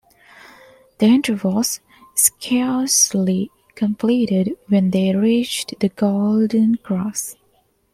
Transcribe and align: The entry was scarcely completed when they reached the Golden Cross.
The 0.97 1.05
entry 1.05 1.35
was 1.35 1.79
scarcely 2.15 3.51
completed 3.75 4.57
when 4.67 4.89
they 4.89 5.15
reached 5.15 5.79
the 5.79 5.89
Golden 5.89 6.77
Cross. 6.77 7.35